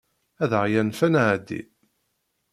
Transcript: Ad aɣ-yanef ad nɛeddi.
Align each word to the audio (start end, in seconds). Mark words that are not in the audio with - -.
Ad 0.43 0.51
aɣ-yanef 0.59 0.99
ad 1.07 1.11
nɛeddi. 1.11 1.61